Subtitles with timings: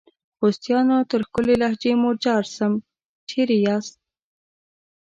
[0.37, 0.97] خوستیانو!
[1.11, 2.73] تر ښکلي لهجې مو جار سم،
[3.29, 3.95] چیري یاست؟